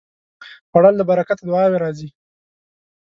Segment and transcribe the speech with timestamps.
[0.69, 2.07] خوړل له برکته دعاوې راځي